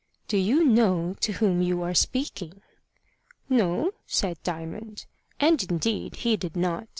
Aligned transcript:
"Do 0.27 0.35
you 0.35 0.65
know 0.65 1.15
to 1.19 1.33
whom 1.33 1.61
you 1.61 1.83
are 1.83 1.93
speaking!" 1.93 2.63
"No," 3.49 3.91
said 4.07 4.41
Diamond. 4.41 5.05
And 5.39 5.61
indeed 5.69 6.15
he 6.15 6.35
did 6.37 6.55
not. 6.55 6.87